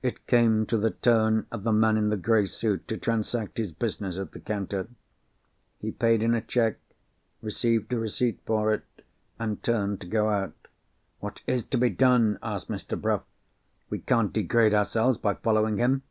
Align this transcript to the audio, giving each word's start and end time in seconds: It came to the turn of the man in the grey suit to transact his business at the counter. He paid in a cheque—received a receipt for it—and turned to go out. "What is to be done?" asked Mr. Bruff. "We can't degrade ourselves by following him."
It 0.00 0.28
came 0.28 0.64
to 0.66 0.78
the 0.78 0.92
turn 0.92 1.48
of 1.50 1.64
the 1.64 1.72
man 1.72 1.96
in 1.96 2.08
the 2.08 2.16
grey 2.16 2.46
suit 2.46 2.86
to 2.86 2.96
transact 2.96 3.58
his 3.58 3.72
business 3.72 4.16
at 4.16 4.30
the 4.30 4.38
counter. 4.38 4.86
He 5.80 5.90
paid 5.90 6.22
in 6.22 6.34
a 6.36 6.40
cheque—received 6.40 7.92
a 7.92 7.98
receipt 7.98 8.38
for 8.46 8.72
it—and 8.72 9.60
turned 9.64 10.00
to 10.02 10.06
go 10.06 10.28
out. 10.28 10.68
"What 11.18 11.40
is 11.48 11.64
to 11.64 11.78
be 11.78 11.90
done?" 11.90 12.38
asked 12.44 12.68
Mr. 12.68 12.96
Bruff. 13.00 13.24
"We 13.90 13.98
can't 13.98 14.32
degrade 14.32 14.72
ourselves 14.72 15.18
by 15.18 15.34
following 15.34 15.78
him." 15.78 16.04